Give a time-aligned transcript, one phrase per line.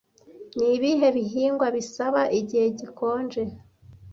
[0.57, 3.43] Ni ibihe bihingwa bisaba igihe gikonje